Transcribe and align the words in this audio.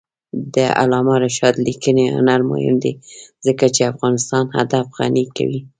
د 0.55 0.55
علامه 0.79 1.15
رشاد 1.25 1.55
لیکنی 1.67 2.05
هنر 2.15 2.39
مهم 2.51 2.75
دی 2.83 2.93
ځکه 3.45 3.65
چې 3.75 3.89
افغانستان 3.91 4.43
ادب 4.61 4.85
غني 4.97 5.25
کوي. 5.37 5.61